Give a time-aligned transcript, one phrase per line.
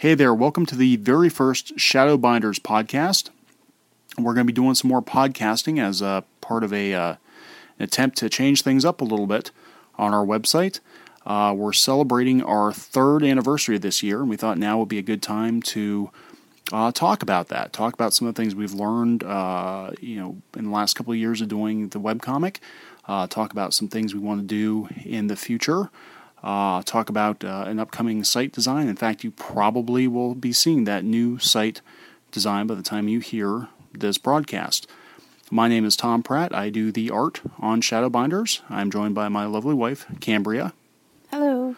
[0.00, 3.30] Hey there, welcome to the very first Shadowbinders podcast.
[4.16, 7.16] We're going to be doing some more podcasting as a part of a uh,
[7.80, 9.50] an attempt to change things up a little bit
[9.96, 10.78] on our website.
[11.26, 15.02] Uh, we're celebrating our third anniversary this year, and we thought now would be a
[15.02, 16.12] good time to
[16.70, 17.72] uh, talk about that.
[17.72, 21.12] Talk about some of the things we've learned, uh, you know, in the last couple
[21.12, 22.58] of years of doing the webcomic.
[23.06, 25.90] Uh, talk about some things we want to do in the future
[26.42, 28.88] uh, talk about uh, an upcoming site design.
[28.88, 31.80] In fact, you probably will be seeing that new site
[32.30, 34.86] design by the time you hear this broadcast.
[35.50, 36.54] My name is Tom Pratt.
[36.54, 38.60] I do the art on Shadowbinders.
[38.68, 40.74] I'm joined by my lovely wife, Cambria.
[41.30, 41.76] Hello.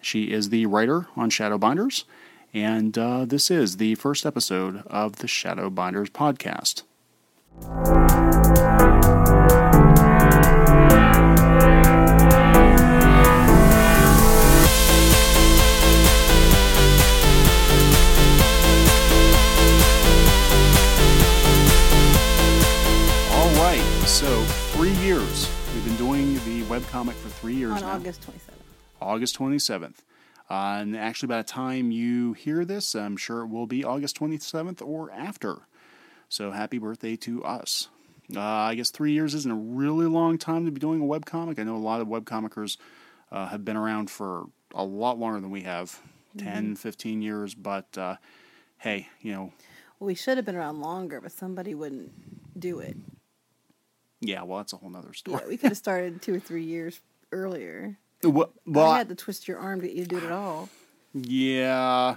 [0.00, 2.04] She is the writer on Shadowbinders,
[2.52, 6.82] and uh, this is the first episode of the Shadowbinders podcast.
[26.74, 27.92] Webcomic for three years on now.
[27.92, 29.00] August 27th.
[29.00, 29.94] August 27th.
[30.50, 34.18] Uh, and actually, by the time you hear this, I'm sure it will be August
[34.18, 35.58] 27th or after.
[36.28, 37.88] So happy birthday to us.
[38.34, 41.58] Uh, I guess three years isn't a really long time to be doing a webcomic.
[41.58, 42.76] I know a lot of webcomickers
[43.30, 46.00] uh, have been around for a lot longer than we have
[46.36, 46.46] mm-hmm.
[46.46, 47.54] 10, 15 years.
[47.54, 48.16] But uh,
[48.78, 49.52] hey, you know.
[50.00, 52.96] Well, we should have been around longer, but somebody wouldn't do it.
[54.24, 55.40] Yeah, well, that's a whole other story.
[55.42, 57.98] Yeah, we could have started two or three years earlier.
[58.22, 60.32] Well, well I had to twist your arm to get you to do it at
[60.32, 60.68] all.
[61.12, 62.16] Yeah.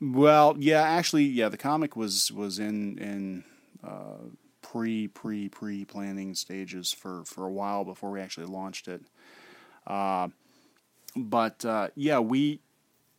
[0.00, 3.44] Well, yeah, actually, yeah, the comic was was in in
[3.82, 4.28] uh,
[4.60, 9.02] pre pre pre planning stages for for a while before we actually launched it.
[9.86, 10.28] Uh,
[11.16, 12.60] but uh, yeah, we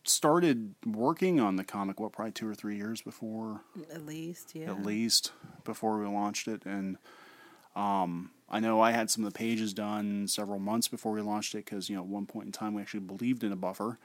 [0.04, 4.70] started working on the comic what probably two or three years before at least yeah
[4.70, 5.32] at least
[5.64, 6.96] before we launched it and
[7.76, 11.54] um, I know I had some of the pages done several months before we launched
[11.54, 13.98] it because, you know, at one point in time we actually believed in a buffer.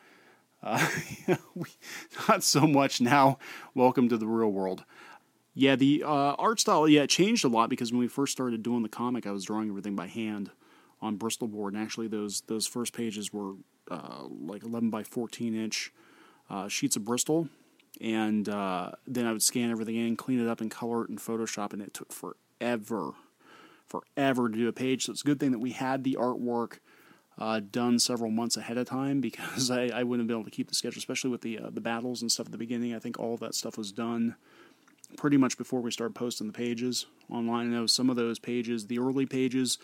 [0.62, 0.88] Uh,
[2.28, 3.40] not so much now.
[3.74, 4.84] Welcome to the real world.
[5.54, 8.62] Yeah, the uh, art style, yeah, it changed a lot because when we first started
[8.62, 10.52] doing the comic, I was drawing everything by hand
[11.02, 13.56] on Bristol board, and actually those those first pages were
[13.90, 15.92] uh, like 11 by 14 inch
[16.50, 17.50] uh, sheets of Bristol,
[18.00, 21.18] and uh, then I would scan everything in, clean it up, and color it in
[21.18, 23.14] Photoshop, and it took forever
[23.92, 25.06] forever to do a page.
[25.06, 26.80] So it's a good thing that we had the artwork
[27.38, 30.56] uh, done several months ahead of time because I, I wouldn't have been able to
[30.56, 32.96] keep the schedule, especially with the uh, the battles and stuff at the beginning.
[32.96, 34.36] I think all that stuff was done
[35.18, 37.68] pretty much before we started posting the pages online.
[37.68, 39.78] I know some of those pages, the early pages,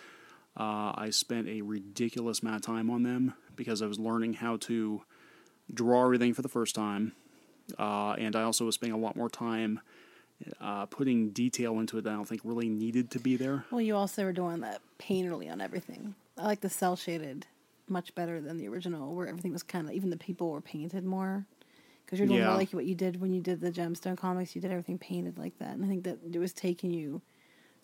[0.56, 4.58] uh, I spent a ridiculous amount of time on them because I was learning how
[4.58, 5.04] to
[5.74, 7.14] draw everything for the first time.
[7.78, 9.82] Uh, and I also was spending a lot more time
[10.62, 13.66] uh, putting detail into it that I don't think really needed to be there.
[13.72, 16.16] Well, you also were doing that painterly on everything.
[16.38, 17.48] I like the cel shaded
[17.88, 21.04] much better than the original, where everything was kind of even the people were painted
[21.06, 21.46] more.
[22.06, 22.48] Because you're doing yeah.
[22.48, 24.56] more like what you did when you did the gemstone comics.
[24.56, 27.22] You did everything painted like that, and I think that it was taking you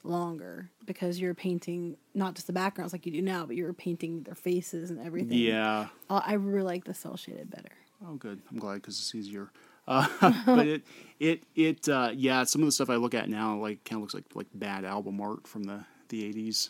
[0.04, 4.24] longer because you're painting not just the backgrounds like you do now, but you're painting
[4.24, 5.38] their faces and everything.
[5.38, 7.72] Yeah, I really like the cel shaded better.
[8.06, 8.42] Oh, good.
[8.52, 9.52] I'm glad because it's easier.
[9.88, 10.08] Uh,
[10.46, 10.84] but it
[11.20, 14.02] it it uh, yeah, some of the stuff I look at now like kind of
[14.02, 16.70] looks like like bad album art from the the eighties.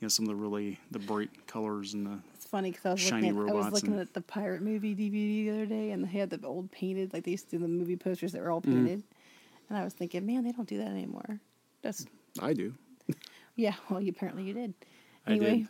[0.00, 2.90] You know, some of the really the bright colors and the it's funny because I
[2.92, 5.90] was looking at, I was looking and, at the pirate movie DVD the other day,
[5.90, 8.42] and they had the old painted like they used to do the movie posters that
[8.42, 8.66] were all mm.
[8.66, 9.04] painted, mm.
[9.68, 11.40] and I was thinking, man, they don't do that anymore.
[11.82, 12.06] That's
[12.40, 12.74] I do.
[13.56, 14.74] yeah, well, you, apparently you did.
[15.26, 15.46] Anyway.
[15.46, 15.68] I did.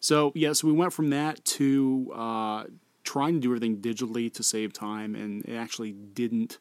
[0.00, 2.64] So yeah, so we went from that to uh,
[3.04, 6.58] trying to do everything digitally to save time, and it actually didn't.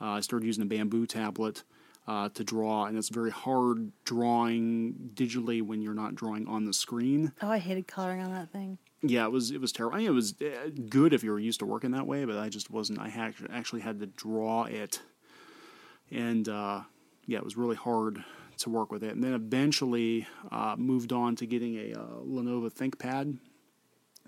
[0.00, 1.62] Uh, I started using a bamboo tablet
[2.06, 6.72] uh, to draw, and it's very hard drawing digitally when you're not drawing on the
[6.72, 7.32] screen.
[7.42, 8.78] Oh, I hated coloring on that thing.
[9.02, 9.96] Yeah, it was it was terrible.
[9.96, 12.36] I mean, it was uh, good if you were used to working that way, but
[12.36, 12.98] I just wasn't.
[12.98, 15.00] I had, actually had to draw it,
[16.10, 16.82] and uh,
[17.26, 18.24] yeah, it was really hard
[18.58, 19.14] to work with it.
[19.14, 23.38] And then eventually uh, moved on to getting a uh, Lenovo ThinkPad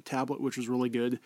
[0.05, 1.21] tablet, which was really good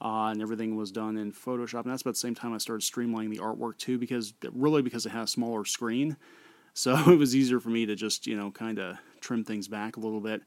[0.00, 1.82] uh, and everything was done in Photoshop.
[1.82, 5.06] And that's about the same time I started streamlining the artwork too, because really because
[5.06, 6.16] it has a smaller screen,
[6.74, 9.96] so it was easier for me to just you know kind of trim things back
[9.96, 10.42] a little bit.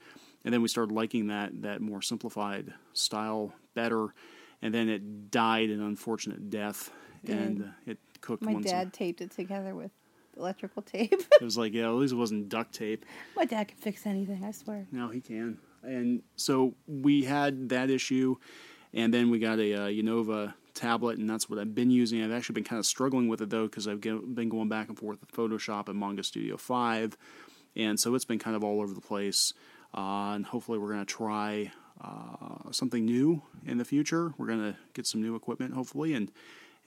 [0.45, 4.13] And then we started liking that that more simplified style better,
[4.61, 6.91] and then it died an unfortunate death,
[7.27, 8.44] and uh, it cooked.
[8.44, 9.91] My dad taped it together with
[10.38, 11.13] electrical tape.
[11.31, 13.05] it was like, yeah, at least it wasn't duct tape.
[13.35, 14.88] My dad can fix anything, I swear.
[14.91, 15.57] No, he can.
[15.83, 18.38] And so we had that issue,
[18.93, 22.23] and then we got a uh, Yiynova tablet, and that's what I've been using.
[22.23, 24.97] I've actually been kind of struggling with it though because I've been going back and
[24.97, 27.17] forth with Photoshop and Manga Studio Five,
[27.75, 29.53] and so it's been kind of all over the place.
[29.95, 34.33] Uh, and hopefully, we're going to try uh, something new in the future.
[34.37, 36.31] We're going to get some new equipment, hopefully, and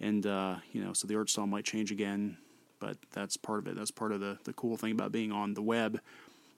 [0.00, 2.36] and uh, you know, so the art style might change again,
[2.80, 3.76] but that's part of it.
[3.76, 6.00] That's part of the the cool thing about being on the web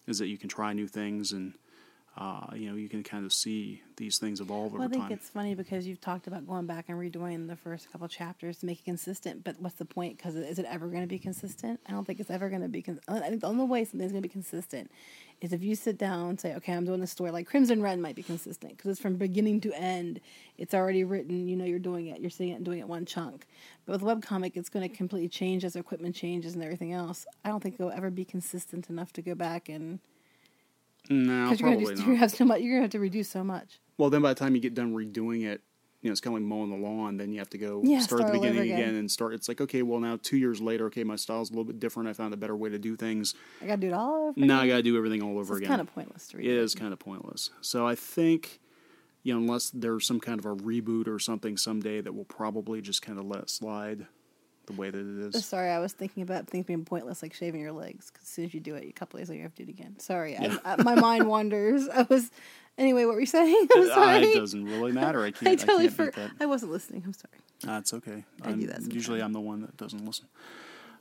[0.07, 1.53] is that you can try new things and
[2.19, 5.03] uh, you know, you can kind of see these things evolve well, over time.
[5.03, 5.13] I think time.
[5.13, 8.67] it's funny because you've talked about going back and redoing the first couple chapters to
[8.67, 10.17] make it consistent, but what's the point?
[10.17, 11.79] Because is it ever going to be consistent?
[11.87, 12.83] I don't think it's ever going to be.
[12.83, 14.91] Con- I think the only way something's going to be consistent
[15.41, 17.31] is if you sit down and say, okay, I'm doing this story.
[17.31, 20.21] Like Crimson Red might be consistent because it's from beginning to end.
[20.57, 21.47] It's already written.
[21.47, 22.21] You know, you're doing it.
[22.21, 23.47] You're seeing it and doing it one chunk.
[23.87, 27.27] But with webcomic, it's going to completely change as equipment changes and everything else.
[27.45, 30.01] I don't think it'll ever be consistent enough to go back and
[31.09, 32.61] no, because you're gonna, you're gonna have so much.
[32.61, 33.81] You're gonna have to reduce so much.
[33.97, 35.63] Well, then by the time you get done redoing it,
[36.01, 37.17] you know it's kind of like mowing the lawn.
[37.17, 38.79] Then you have to go yeah, start, start at the beginning again.
[38.81, 38.95] again.
[38.95, 39.35] and start.
[39.35, 42.09] It's like okay, well now two years later, okay, my style's a little bit different.
[42.09, 43.35] I found a better way to do things.
[43.61, 44.41] I gotta do it all over.
[44.41, 45.69] Now I gotta do everything all over so it's again.
[45.69, 46.47] Kind of pointless to read.
[46.47, 47.51] It is kind of pointless.
[47.61, 48.61] So I think,
[49.23, 52.81] you know, unless there's some kind of a reboot or something someday that will probably
[52.81, 54.07] just kind of let slide
[54.69, 55.45] the way that it is.
[55.45, 58.11] Sorry, I was thinking about things being pointless, like shaving your legs.
[58.11, 59.71] Because as soon as you do it, a couple days later, you have to do
[59.71, 59.99] it again.
[59.99, 60.59] Sorry, yeah.
[60.65, 61.89] I, I, my mind wanders.
[61.89, 62.31] I was
[62.77, 63.05] anyway.
[63.05, 63.67] What were you saying?
[63.75, 64.17] I'm sorry.
[64.17, 65.25] Uh, it doesn't really matter.
[65.25, 65.49] I can't.
[65.49, 67.03] I totally I, for, I wasn't listening.
[67.05, 67.39] I'm sorry.
[67.65, 68.25] That's okay.
[68.43, 68.93] I I'm, do that.
[68.93, 70.27] Usually, I'm the one that doesn't listen.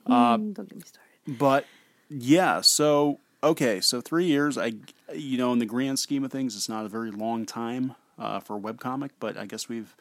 [0.07, 1.37] Mm, uh, don't get me started.
[1.37, 1.65] But
[2.09, 4.57] yeah, so okay, so three years.
[4.57, 4.73] I,
[5.13, 8.39] you know, in the grand scheme of things, it's not a very long time uh,
[8.39, 9.95] for a webcomic, but I guess we've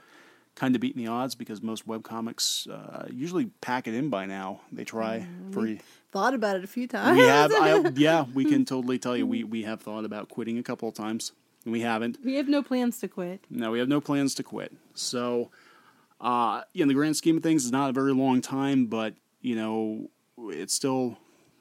[0.57, 4.61] kind of beating the odds because most webcomics uh, usually pack it in by now.
[4.73, 5.83] They try mm, for.
[6.11, 7.19] Thought about it a few times.
[7.19, 10.59] We have, I, yeah, we can totally tell you we we have thought about quitting
[10.59, 11.33] a couple of times,
[11.65, 12.19] and we haven't.
[12.25, 13.45] We have no plans to quit.
[13.51, 14.73] No, we have no plans to quit.
[14.95, 15.51] So,
[16.21, 19.57] uh, in the grand scheme of things, it's not a very long time, but you
[19.57, 20.09] know,
[20.39, 21.19] it's still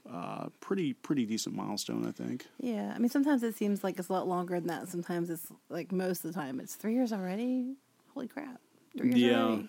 [0.09, 2.45] uh, pretty pretty decent milestone, I think.
[2.61, 4.87] Yeah, I mean, sometimes it seems like it's a lot longer than that.
[4.87, 7.73] Sometimes it's like most of the time it's three years already.
[8.13, 8.61] Holy crap!
[8.95, 9.59] Yeah.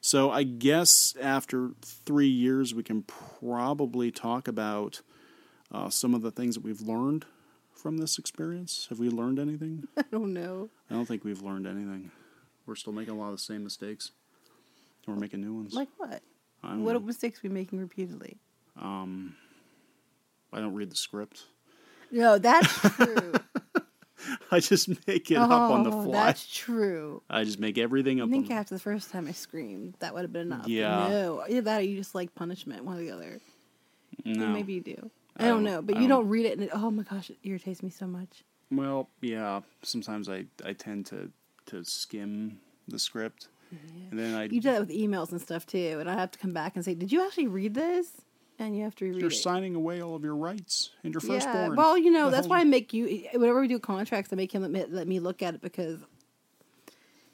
[0.00, 5.00] So I guess after three years, we can probably talk about
[5.72, 7.24] uh, some of the things that we've learned
[7.72, 8.86] from this experience.
[8.90, 9.88] Have we learned anything?
[9.96, 10.68] I don't know.
[10.90, 12.10] I don't think we've learned anything.
[12.66, 14.10] We're still making a lot of the same mistakes.
[15.06, 15.74] And we're making new ones.
[15.74, 16.22] Like what?
[16.60, 17.00] What know.
[17.00, 18.38] mistakes are we making repeatedly?
[18.80, 19.36] Um,
[20.52, 21.44] I don't read the script.
[22.10, 23.34] No, that's true.
[24.50, 26.26] I just make it oh, up on the oh, fly.
[26.26, 27.22] That's true.
[27.28, 28.28] I just make everything up.
[28.28, 30.68] I think after the first time I screamed, that would have been enough.
[30.68, 31.08] Yeah.
[31.08, 33.40] No, either that or you just like punishment, one or the other.
[34.24, 34.48] No.
[34.48, 35.10] maybe you do.
[35.36, 37.02] I, I don't, know, but I you don't, don't, read it, and it, oh my
[37.02, 38.44] gosh, it irritates me so much.
[38.70, 39.60] Well, yeah.
[39.82, 41.30] Sometimes I I tend to
[41.66, 43.78] to skim the script, yeah.
[44.10, 46.38] and then I you do that with emails and stuff too, and I have to
[46.38, 48.22] come back and say, "Did you actually read this?"
[48.58, 49.34] And you have to reread You're it.
[49.34, 51.40] signing away all of your rights and your yeah.
[51.40, 51.76] firstborn.
[51.76, 53.26] Well, you know, that's why I make you.
[53.32, 56.00] Whenever we do contracts, I make him let, let me look at it because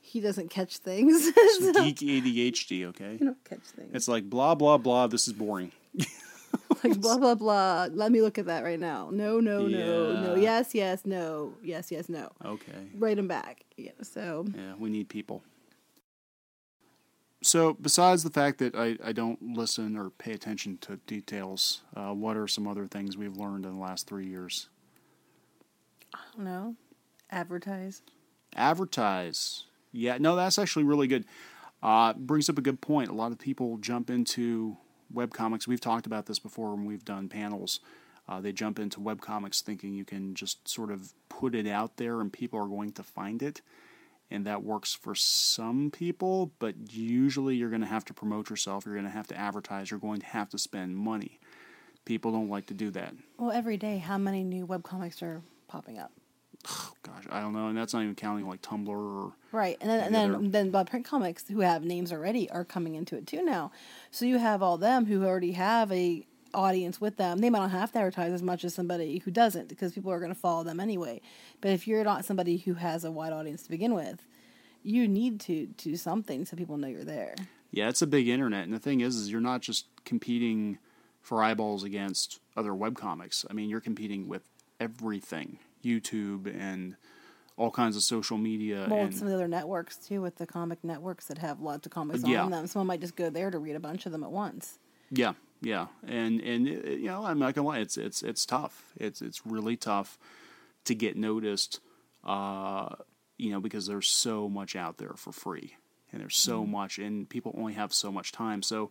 [0.01, 1.25] he doesn't catch things.
[1.59, 1.73] so.
[1.73, 3.13] Geek ADHD, okay?
[3.13, 3.91] You don't catch things.
[3.93, 5.07] It's like blah blah blah.
[5.07, 5.73] This is boring.
[6.85, 7.89] like blah blah blah.
[7.93, 9.11] Let me look at that right now.
[9.13, 9.79] No, no, yeah.
[9.79, 10.35] no, no.
[10.37, 11.55] Yes, yes, no.
[11.63, 12.31] Yes, yes, no.
[12.45, 12.89] Okay.
[12.97, 13.65] Write them back.
[13.77, 13.93] Yeah.
[14.03, 14.47] So.
[14.55, 15.43] Yeah, we need people
[17.51, 22.15] so besides the fact that I, I don't listen or pay attention to details, uh,
[22.15, 24.69] what are some other things we've learned in the last three years?
[26.15, 26.77] I don't know.
[27.29, 28.03] Advertise.
[28.55, 29.65] Advertise.
[29.91, 31.25] Yeah, no, that's actually really good.
[31.83, 33.11] Uh, brings up a good point.
[33.11, 34.77] A lot of people jump into
[35.13, 35.67] webcomics.
[35.67, 37.81] We've talked about this before when we've done panels.
[38.29, 42.21] Uh, they jump into webcomics thinking you can just sort of put it out there
[42.21, 43.61] and people are going to find it
[44.31, 48.87] and that works for some people, but usually you're going to have to promote yourself,
[48.87, 51.41] you're going to have to advertise, you're going to have to spend money.
[52.05, 53.15] People don't like to do that.
[53.39, 56.13] Well, every day, how many new webcomics are popping up?
[56.69, 59.77] Oh, gosh, I don't know, and that's not even counting like Tumblr or right.
[59.81, 60.49] And then and then other...
[60.49, 63.73] then Bob Print Comics, who have names already, are coming into it too now.
[64.11, 67.39] So you have all them who already have a audience with them.
[67.39, 70.19] They might not have to advertise as much as somebody who doesn't because people are
[70.19, 71.21] going to follow them anyway.
[71.61, 74.23] But if you're not somebody who has a wide audience to begin with,
[74.83, 77.35] you need to do something so people know you're there.
[77.71, 80.79] Yeah, it's a big internet, and the thing is, is you're not just competing
[81.23, 83.45] for eyeballs against other web comics.
[83.49, 84.43] I mean, you're competing with
[84.81, 86.97] everything, YouTube and
[87.57, 88.87] all kinds of social media.
[88.91, 91.87] Well, and some of the other networks too, with the comic networks that have lots
[91.87, 92.43] of comics yeah.
[92.43, 92.67] on them.
[92.67, 94.79] Someone might just go there to read a bunch of them at once.
[95.11, 98.93] Yeah, yeah, and and you know, I'm not gonna lie, it's it's it's tough.
[98.97, 100.19] It's it's really tough
[100.85, 101.81] to get noticed.
[102.25, 102.95] Uh,
[103.39, 105.75] you know, because there's so much out there for free.
[106.13, 106.73] and there's so mm-hmm.
[106.73, 108.63] much, and people only have so much time.
[108.63, 108.91] So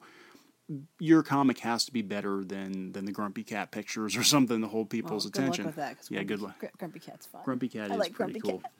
[1.00, 4.68] your comic has to be better than than the Grumpy Cat pictures or something to
[4.68, 5.66] hold people's well, good attention.
[5.66, 6.64] Luck with that, yeah, good luck.
[6.78, 7.42] Grumpy Cat's fun.
[7.44, 8.60] Grumpy Cat I is like pretty Grumpy cool.
[8.60, 8.72] Cat.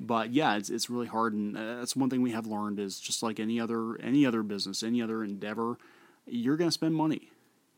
[0.00, 3.00] But yeah, it's it's really hard, and uh, that's one thing we have learned is
[3.00, 5.76] just like any other any other business, any other endeavor,
[6.30, 7.30] you're going to spend money.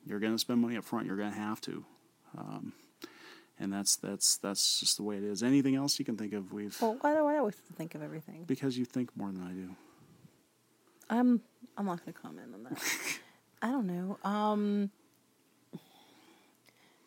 [0.06, 1.06] You're going to spend money up front.
[1.06, 1.84] You're going to have to.
[2.36, 2.72] Um,
[3.58, 5.42] and that's that's that's just the way it is.
[5.42, 6.52] Anything else you can think of?
[6.52, 8.44] We've well, why do I always think of everything?
[8.46, 9.76] Because you think more than I do.
[11.10, 11.42] I'm
[11.76, 12.82] I'm not going to comment on that.
[13.62, 14.18] I don't know.
[14.24, 14.90] Um,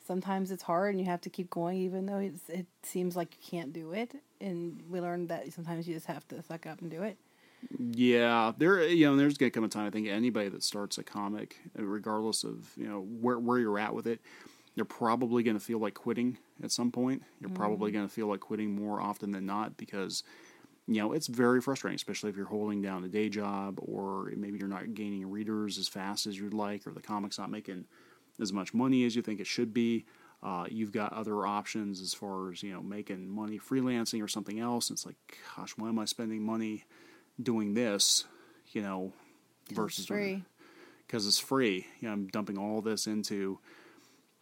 [0.06, 3.50] sometimes it's hard, and you have to keep going, even though it seems like you
[3.50, 4.14] can't do it.
[4.40, 7.18] And we learned that sometimes you just have to suck up and do it.
[7.80, 11.04] Yeah, there you know, there's gonna come a time I think anybody that starts a
[11.04, 14.22] comic, regardless of you know where where you're at with it,
[14.76, 17.24] you're probably gonna feel like quitting at some point.
[17.40, 17.58] You're mm-hmm.
[17.58, 20.24] probably gonna feel like quitting more often than not because
[20.88, 24.58] you know it's very frustrating, especially if you're holding down a day job or maybe
[24.58, 27.86] you're not gaining readers as fast as you'd like, or the comic's not making
[28.42, 30.06] as much money as you think it should be.
[30.42, 34.60] Uh, you've got other options as far as you know making money freelancing or something
[34.60, 34.92] else.
[34.92, 35.16] It's like,
[35.56, 36.84] gosh, why am I spending money?
[37.42, 38.26] Doing this,
[38.72, 39.14] you know,
[39.72, 40.44] versus free
[41.14, 41.86] because it's free.
[42.00, 43.60] You know, I'm dumping all this into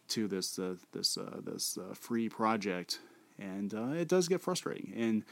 [0.08, 2.98] to this uh, this uh, this uh, free project,
[3.38, 4.94] and uh, it does get frustrating.
[4.96, 5.24] And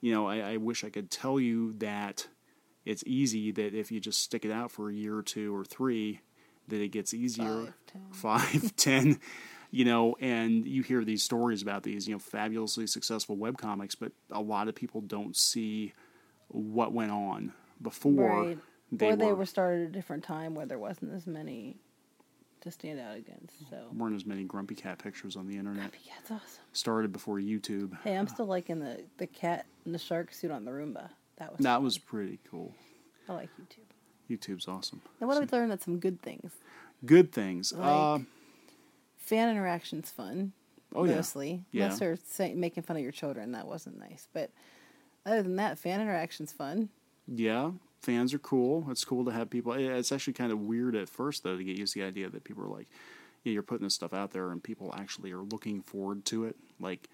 [0.00, 2.26] you know, I, I, wish I could tell you that
[2.84, 3.52] it's easy.
[3.52, 6.20] That if you just stick it out for a year or two or three,
[6.66, 7.44] that it gets easier.
[7.46, 8.02] Five, ten.
[8.10, 9.20] Five, ten.
[9.70, 13.94] You know, and you hear these stories about these, you know, fabulously successful web comics,
[13.94, 15.92] but a lot of people don't see
[16.48, 18.58] what went on before right.
[18.90, 21.76] they or they were, were started at a different time where there wasn't as many
[22.60, 23.54] to stand out against.
[23.70, 25.90] So weren't as many grumpy cat pictures on the internet.
[25.90, 26.64] Grumpy cat's awesome.
[26.72, 27.96] Started before YouTube.
[28.02, 31.10] Hey, I'm still liking the the cat and the shark suit on the Roomba.
[31.36, 31.84] That was that fun.
[31.84, 32.74] was pretty cool.
[33.28, 33.88] I like YouTube.
[34.30, 35.00] YouTube's awesome.
[35.20, 35.70] Now, what so, have we learned?
[35.70, 36.52] That's some good things.
[37.04, 37.72] Good things.
[37.72, 38.18] Like, uh,
[39.16, 40.52] fan interaction's fun.
[40.94, 41.16] Oh yeah.
[41.16, 41.64] mostly.
[41.70, 41.84] yeah.
[41.84, 44.26] Unless they're say, making fun of your children, that wasn't nice.
[44.32, 44.50] But
[45.26, 46.88] other than that, fan interaction's fun.
[47.26, 47.72] Yeah,
[48.02, 48.86] fans are cool.
[48.90, 49.72] It's cool to have people.
[49.72, 52.44] It's actually kind of weird at first though to get used to the idea that
[52.44, 52.88] people are like,
[53.44, 56.56] yeah, you're putting this stuff out there and people actually are looking forward to it.
[56.80, 57.08] Like,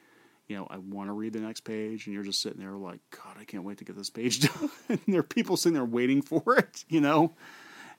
[0.49, 3.01] you know, I want to read the next page, and you're just sitting there like,
[3.11, 4.71] God, I can't wait to get this page done.
[4.89, 7.33] and there are people sitting there waiting for it, you know,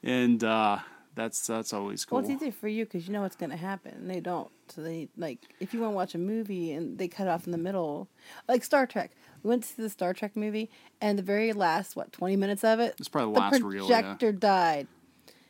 [0.03, 0.77] and uh,
[1.15, 2.17] that's that's always cool.
[2.17, 4.51] Well, it's easy for you because you know what's going to happen, they don't.
[4.69, 7.51] So they like if you want to watch a movie and they cut off in
[7.51, 8.09] the middle,
[8.47, 9.11] like Star Trek.
[9.43, 10.69] We went to see the Star Trek movie,
[11.01, 14.33] and the very last what twenty minutes of it, it's probably the last projector reel,
[14.33, 14.39] yeah.
[14.39, 14.87] died,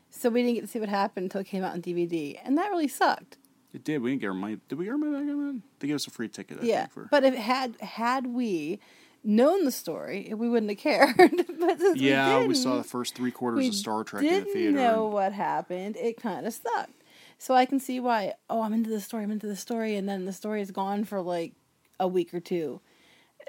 [0.10, 2.58] so we didn't get to see what happened until it came out on DVD, and
[2.58, 3.38] that really sucked.
[3.74, 4.02] It did.
[4.02, 4.58] We didn't get our money.
[4.70, 5.62] Did we get our money back on that?
[5.80, 6.60] They gave us a free ticket.
[6.62, 7.08] I yeah, think, for...
[7.12, 8.80] but if had had we
[9.26, 11.16] known the story, we wouldn't have cared.
[11.60, 14.54] but yeah, we, we, saw the first three quarters of Star Trek in the theater.
[14.54, 15.98] Didn't know what happened.
[15.98, 17.04] It kind of sucked.
[17.38, 18.34] So I can see why.
[18.50, 19.24] Oh, I'm into the story.
[19.24, 21.54] I'm into the story, and then the story is gone for like
[22.00, 22.82] a week or two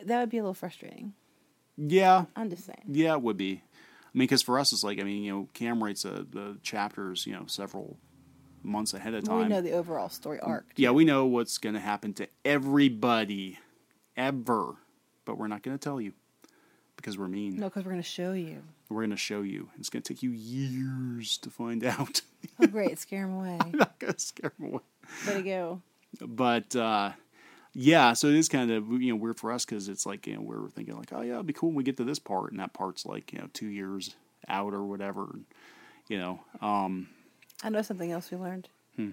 [0.04, 1.14] that would be a little frustrating.
[1.76, 2.85] Yeah, I'm just saying.
[2.88, 3.62] Yeah, it would be.
[3.62, 6.59] I mean, because for us, it's like I mean, you know, Cam writes a, the
[6.62, 7.99] chapters, you know, several
[8.62, 9.38] months ahead of time.
[9.38, 10.73] we know the overall story arc.
[10.76, 13.59] Yeah, we know what's going to happen to everybody,
[14.16, 14.76] ever,
[15.26, 16.14] but we're not going to tell you
[16.97, 17.56] because we're mean.
[17.56, 18.62] No, because we're going to show you.
[18.88, 19.68] We're going to show you.
[19.78, 22.23] It's going to take you years to find out.
[22.59, 22.99] oh, great!
[22.99, 23.59] Scare them away.
[23.61, 24.83] I'm not going to scare them away.
[25.26, 25.83] Way to go.
[26.21, 27.12] But uh,
[27.75, 30.37] yeah, so it is kind of you know weird for us because it's like you
[30.37, 32.50] know we're thinking like oh yeah it'd be cool when we get to this part
[32.50, 34.16] and that part's like you know two years
[34.49, 35.26] out or whatever,
[36.09, 36.40] you know.
[36.61, 37.09] Um,
[37.62, 38.68] I know something else we learned.
[38.97, 39.11] Hmm.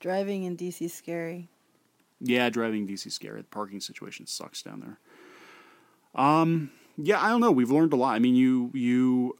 [0.00, 1.48] Driving in DC scary.
[2.20, 3.40] Yeah, driving DC scary.
[3.42, 4.98] The parking situation sucks down there.
[6.16, 7.52] Um, yeah, I don't know.
[7.52, 8.14] We've learned a lot.
[8.14, 9.36] I mean, you you.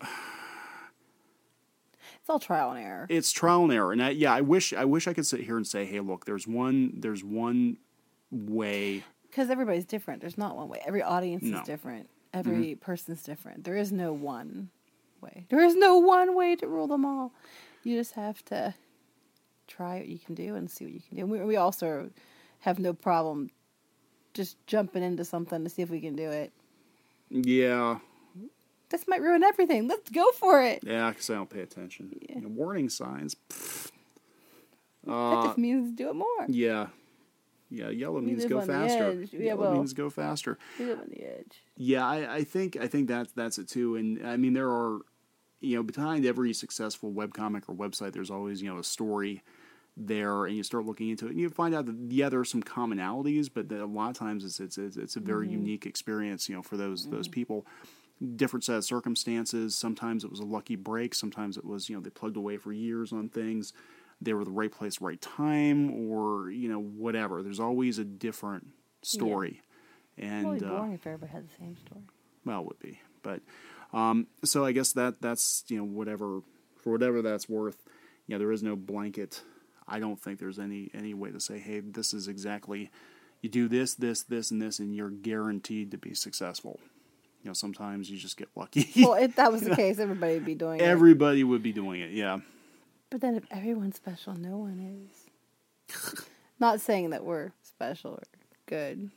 [2.20, 3.06] It's all trial and error.
[3.08, 5.56] It's trial and error, and I, yeah, I wish I wish I could sit here
[5.56, 7.78] and say, hey, look, there's one there's one
[8.30, 9.04] way.
[9.30, 10.20] Because everybody's different.
[10.20, 10.82] There's not one way.
[10.86, 11.60] Every audience no.
[11.60, 12.08] is different.
[12.32, 12.80] Every mm-hmm.
[12.80, 13.64] person's different.
[13.64, 14.70] There is no one
[15.20, 15.46] way.
[15.48, 17.32] There is no one way to rule them all.
[17.84, 18.74] You just have to
[19.68, 21.26] try what you can do and see what you can do.
[21.26, 22.10] We, we also
[22.60, 23.50] have no problem
[24.34, 26.52] just jumping into something to see if we can do it.
[27.30, 27.98] Yeah.
[28.88, 29.88] This might ruin everything.
[29.88, 30.82] Let's go for it.
[30.84, 32.16] Yeah, because I don't pay attention.
[32.28, 32.36] Yeah.
[32.36, 33.34] You know, warning signs.
[35.08, 36.46] Uh, that just means do it more.
[36.48, 36.88] Yeah.
[37.68, 39.24] Yeah, yellow means go faster.
[39.32, 40.56] Yeah, yellow well, means go faster.
[40.78, 41.64] We live on the edge.
[41.76, 43.96] Yeah, I, I think I think that's that's it too.
[43.96, 45.00] And I mean, there are,
[45.60, 49.42] you know, behind every successful webcomic or website, there's always you know a story
[49.96, 52.44] there, and you start looking into it, and you find out that yeah, there are
[52.44, 55.56] some commonalities, but a lot of times it's it's it's, it's a very mm-hmm.
[55.56, 57.16] unique experience, you know, for those mm-hmm.
[57.16, 57.66] those people.
[58.36, 59.74] different set of circumstances.
[59.74, 61.14] Sometimes it was a lucky break.
[61.14, 63.72] Sometimes it was, you know, they plugged away for years on things.
[64.20, 67.42] They were the right place, right time, or, you know, whatever.
[67.42, 68.68] There's always a different
[69.02, 69.60] story.
[70.16, 70.24] Yeah.
[70.24, 72.00] And, it boring uh, if everybody had the same story.
[72.46, 73.00] Well, it would be.
[73.22, 73.42] But,
[73.92, 76.40] um, so I guess that that's, you know, whatever,
[76.78, 77.84] for whatever that's worth,
[78.26, 79.42] you know, there is no blanket.
[79.88, 82.90] I don't think there's any, any way to say, hey, this is exactly,
[83.40, 86.80] you do this, this, this, and this, and you're guaranteed to be successful
[87.46, 88.90] you know, sometimes you just get lucky.
[88.96, 90.90] well, if that was the case, everybody would be doing everybody it.
[90.90, 92.40] Everybody would be doing it, yeah.
[93.08, 95.08] But then if everyone's special, no one
[95.88, 96.24] is.
[96.58, 98.22] Not saying that we're special or
[98.66, 99.12] good.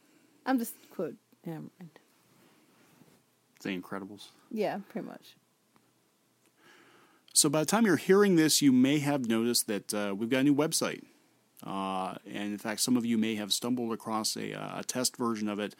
[0.46, 1.16] I'm just quote.
[1.44, 2.00] Yeah, mind.
[3.64, 4.28] The Incredibles.
[4.52, 5.36] Yeah, pretty much.
[7.34, 10.40] So by the time you're hearing this, you may have noticed that uh, we've got
[10.40, 11.04] a new website.
[11.66, 15.18] Uh, and in fact, some of you may have stumbled across a, uh, a test
[15.18, 15.76] version of it.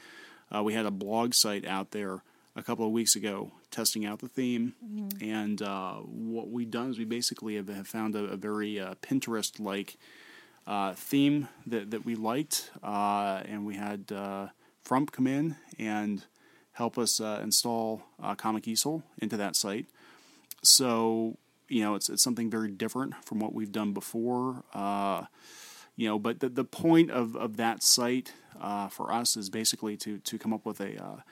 [0.54, 2.24] Uh, we had a blog site out there
[2.56, 4.74] a couple of weeks ago testing out the theme.
[4.84, 5.24] Mm-hmm.
[5.24, 8.96] And uh, what we've done is we basically have, have found a, a very uh,
[9.02, 9.98] Pinterest like
[10.68, 12.72] uh, theme that, that we liked.
[12.84, 14.48] Uh, and we had uh,
[14.86, 16.26] Frumph come in and
[16.74, 18.04] help us uh, install
[18.38, 19.88] Comic Easel into that site.
[20.62, 21.38] So,
[21.68, 24.64] you know, it's, it's something very different from what we've done before.
[25.96, 28.34] you know, but the, the point of, of that site
[28.90, 31.24] for us is basically to, to come up with a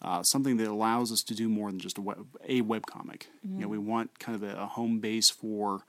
[0.00, 3.28] uh, something that allows us to do more than just a web, a web comic.
[3.46, 3.56] Mm-hmm.
[3.56, 5.84] You know, we want kind of a, a home base for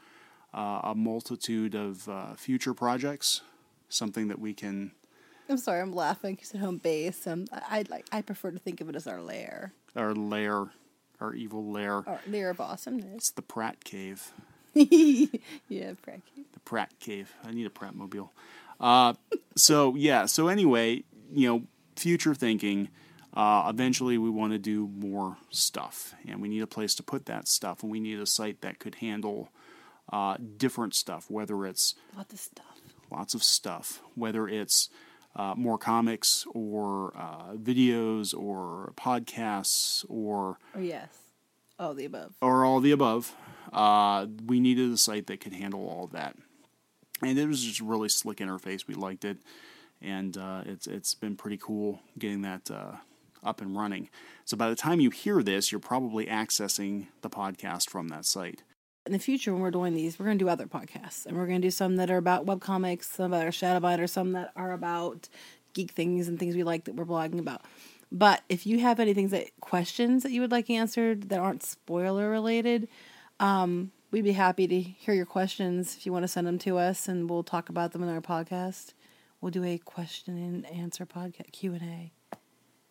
[0.53, 3.41] uh, a multitude of uh, future projects.
[3.87, 4.91] Something that we can.
[5.47, 6.37] I'm sorry, I'm laughing.
[6.39, 7.25] You said home base.
[7.25, 8.05] Um, I like.
[8.11, 9.73] I prefer to think of it as our lair.
[9.95, 10.67] Our lair,
[11.19, 12.03] our evil lair.
[12.07, 13.15] Our lair of awesomeness.
[13.15, 14.31] It's the Pratt Cave.
[14.73, 16.45] yeah, Pratt Cave.
[16.53, 17.33] The Pratt Cave.
[17.43, 18.31] I need a Pratt mobile.
[18.79, 19.13] Uh,
[19.55, 20.25] so yeah.
[20.25, 21.63] So anyway, you know,
[21.95, 22.89] future thinking
[23.33, 27.27] uh, eventually, we want to do more stuff, and we need a place to put
[27.27, 29.49] that stuff, and we need a site that could handle
[30.11, 34.89] uh, different stuff, whether it's lots of stuff, lots of stuff, whether it's
[35.35, 41.09] uh, more comics or uh, videos or podcasts or oh yes,
[41.77, 43.35] all the above, or all the above.
[43.71, 46.35] Uh, we needed a site that could handle all of that,
[47.21, 48.87] and it was just a really slick interface.
[48.87, 49.37] We liked it,
[50.01, 52.69] and uh, it's it's been pretty cool getting that
[53.43, 54.09] up and running.
[54.45, 58.63] So by the time you hear this, you're probably accessing the podcast from that site.
[59.09, 61.47] In the future, when we're doing these, we're going to do other podcasts, and we're
[61.47, 64.71] going to do some that are about webcomics, some that are Shadowbinders, some that are
[64.71, 65.27] about
[65.73, 67.63] geek things and things we like that we're blogging about.
[68.11, 71.63] But if you have any things that questions that you would like answered that aren't
[71.63, 72.87] spoiler related,
[73.39, 76.77] um, we'd be happy to hear your questions if you want to send them to
[76.77, 78.93] us, and we'll talk about them in our podcast.
[79.41, 82.11] We'll do a question and answer podcast Q and A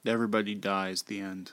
[0.05, 1.53] everybody dies the end.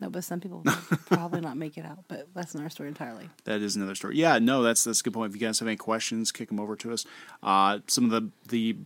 [0.00, 0.62] No, but some people
[1.06, 2.04] probably not make it out.
[2.08, 3.28] But that's another story entirely.
[3.44, 4.16] That is another story.
[4.16, 5.30] Yeah, no, that's that's a good point.
[5.34, 7.04] If you guys have any questions, kick them over to us.
[7.42, 8.76] Uh, some of the the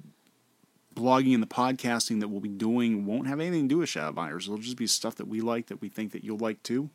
[0.94, 4.42] blogging and the podcasting that we'll be doing won't have anything to do with Shadowbinders.
[4.42, 6.90] It'll just be stuff that we like that we think that you'll like too,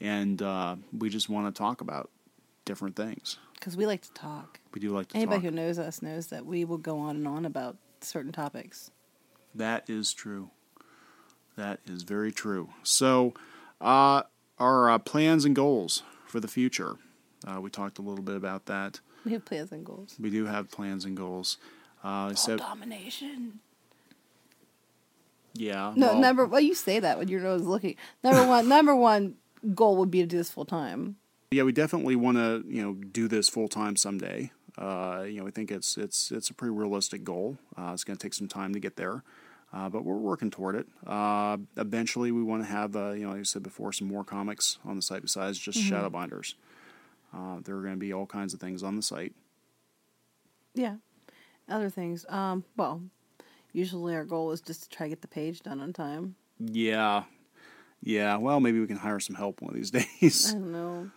[0.00, 2.10] and uh, we just want to talk about
[2.64, 3.38] different things.
[3.54, 4.60] Because we like to talk.
[4.72, 5.50] We do like to Anybody talk.
[5.50, 8.90] who knows us knows that we will go on and on about certain topics.
[9.54, 10.50] That is true.
[11.58, 12.68] That is very true.
[12.84, 13.34] So,
[13.80, 14.22] uh,
[14.60, 16.98] our uh, plans and goals for the future.
[17.44, 19.00] Uh, we talked a little bit about that.
[19.24, 20.14] We have plans and goals.
[20.20, 21.58] We do have plans and goals.
[22.04, 23.58] Uh, so domination.
[25.52, 25.92] Yeah.
[25.96, 26.46] No, well, number.
[26.46, 27.96] Well, you say that when your nose is looking.
[28.22, 28.68] Number one.
[28.76, 29.34] number one
[29.74, 31.16] goal would be to do this full time.
[31.50, 34.52] Yeah, we definitely want to you know do this full time someday.
[34.76, 37.58] Uh, you know, we think it's it's it's a pretty realistic goal.
[37.76, 39.24] Uh, it's going to take some time to get there.
[39.72, 40.86] Uh, but we're working toward it.
[41.06, 44.24] Uh, eventually, we want to have, uh, you know, like I said before, some more
[44.24, 45.94] comics on the site besides just mm-hmm.
[45.94, 46.54] Shadowbinders.
[47.34, 49.34] Uh, there are going to be all kinds of things on the site.
[50.74, 50.96] Yeah,
[51.68, 52.24] other things.
[52.30, 53.02] Um, well,
[53.72, 56.36] usually our goal is just to try to get the page done on time.
[56.58, 57.24] Yeah,
[58.02, 58.36] yeah.
[58.38, 60.50] Well, maybe we can hire some help one of these days.
[60.50, 61.10] I don't know.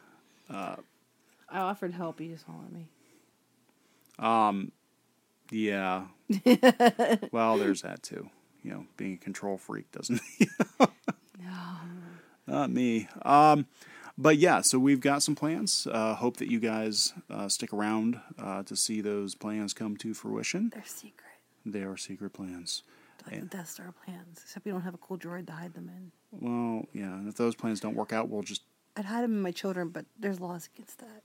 [0.49, 0.75] Uh,
[1.49, 2.19] I offered help.
[2.19, 2.87] You just won't let me.
[4.19, 4.73] Um,
[5.51, 6.07] yeah.
[7.31, 8.29] well, there's that too
[8.63, 10.21] you know, being a control freak doesn't.
[10.80, 10.88] no.
[12.47, 13.08] Not me.
[13.24, 13.67] Um,
[14.17, 15.88] but yeah, so we've got some plans.
[15.89, 20.13] Uh, hope that you guys uh, stick around uh, to see those plans come to
[20.13, 20.71] fruition.
[20.74, 21.32] They're secret.
[21.65, 22.84] They are secret plans.
[23.26, 25.74] Like and, the Death Star plans, except we don't have a cool droid to hide
[25.74, 26.12] them in.
[26.32, 28.63] Well, yeah, and if those plans don't work out, we'll just.
[28.97, 31.21] I'd hide them in my children, but there's laws against that.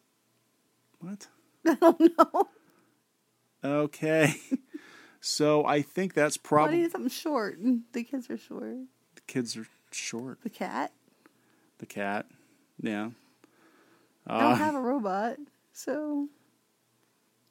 [1.01, 1.27] What?
[1.67, 2.49] I don't know.
[3.65, 4.35] Okay.
[5.29, 7.59] So I think that's probably something short.
[7.93, 8.77] The kids are short.
[9.17, 10.39] The kids are short.
[10.45, 10.93] The cat.
[11.79, 12.27] The cat.
[12.81, 13.11] Yeah.
[14.25, 15.39] I don't uh, have a robot,
[15.73, 16.29] so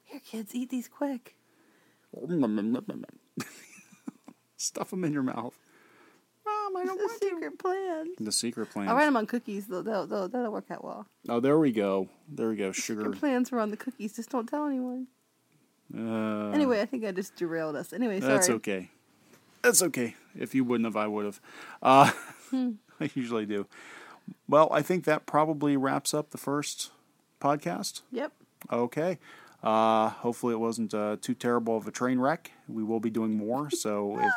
[0.04, 1.36] here, kids, eat these quick.
[4.56, 5.58] Stuff them in your mouth.
[6.46, 7.28] Mom, I don't a want to.
[7.28, 8.06] secret plan.
[8.18, 8.88] The secret plan.
[8.88, 9.66] I'll write them on cookies.
[9.66, 11.06] They'll, they'll, that'll work out well.
[11.28, 12.08] Oh, there we go.
[12.26, 12.72] There we go.
[12.72, 13.02] Sugar.
[13.02, 14.16] Secret plans were on the cookies.
[14.16, 15.08] Just don't tell anyone.
[15.94, 17.92] Uh, Anyway, I think I just derailed us.
[17.92, 18.32] Anyway, sorry.
[18.32, 18.90] That's okay.
[19.62, 20.14] That's okay.
[20.38, 21.40] If you wouldn't have, I would have.
[21.82, 22.10] Uh,
[23.00, 23.66] I usually do.
[24.48, 26.90] Well, I think that probably wraps up the first
[27.40, 28.02] podcast.
[28.12, 28.32] Yep.
[28.72, 29.18] Okay.
[29.62, 32.52] Uh, hopefully, it wasn't uh, too terrible of a train wreck.
[32.68, 33.70] We will be doing more.
[33.70, 34.32] So, if,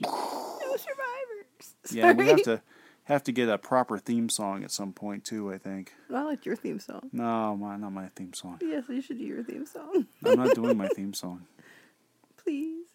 [0.02, 1.74] No survivors.
[1.90, 2.60] yeah, we have to
[3.08, 5.52] have to get a proper theme song at some point too.
[5.52, 5.92] I think.
[6.14, 7.10] I like your theme song.
[7.12, 8.58] No, my, not my theme song.
[8.60, 10.06] Yes, you should do your theme song.
[10.24, 11.46] I'm not doing my theme song.
[12.36, 12.86] Please.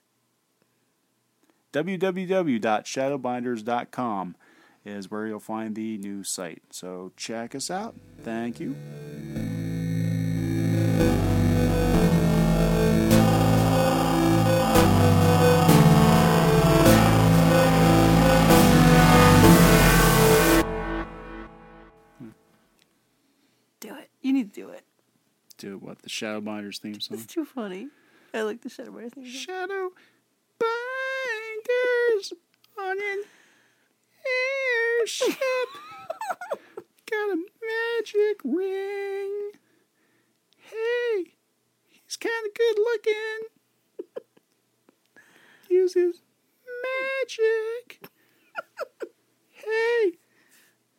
[1.74, 4.36] www.shadowbinders.com
[4.86, 6.62] is where you'll find the new site.
[6.72, 7.96] So check us out.
[8.22, 8.76] Thank you.
[24.34, 24.84] You need to do it.
[25.60, 27.20] Do what the Shadowbinders theme song.
[27.20, 27.90] It's too funny.
[28.34, 29.32] I like the Shadowbinders theme song.
[29.32, 29.90] Shadow
[30.58, 32.34] binders
[32.80, 33.24] on an
[35.00, 35.38] airship.
[37.12, 39.52] Got a magic ring.
[40.58, 41.34] Hey,
[41.92, 43.40] he's kind of good looking.
[45.70, 46.22] Uses
[47.22, 48.02] magic.
[49.52, 50.12] Hey,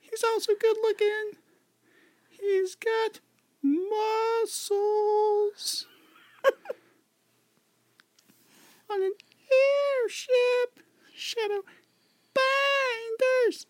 [0.01, 1.33] he's also good looking.
[2.44, 3.20] He's got
[3.62, 4.76] muscles
[8.90, 9.12] on an
[10.02, 10.85] airship.
[11.16, 11.62] Shadow
[12.35, 13.66] binders.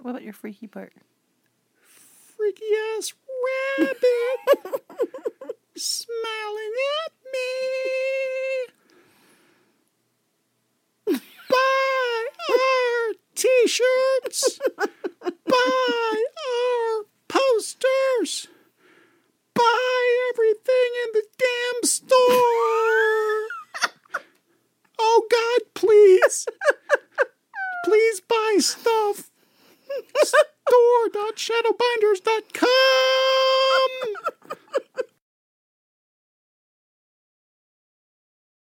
[0.00, 0.92] What about your freaky part?
[2.36, 2.64] Freaky
[2.96, 3.12] ass
[3.78, 4.04] rabbit
[5.76, 7.77] smiling at me.